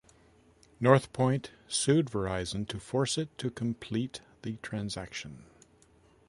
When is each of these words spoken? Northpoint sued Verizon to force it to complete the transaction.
Northpoint 0.81 1.51
sued 1.67 2.09
Verizon 2.09 2.65
to 2.69 2.79
force 2.79 3.19
it 3.19 3.37
to 3.37 3.51
complete 3.51 4.21
the 4.41 4.53
transaction. 4.63 5.43